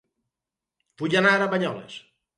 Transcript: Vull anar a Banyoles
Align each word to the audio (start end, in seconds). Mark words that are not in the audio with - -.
Vull 1.03 1.19
anar 1.21 1.37
a 1.45 1.49
Banyoles 1.55 2.03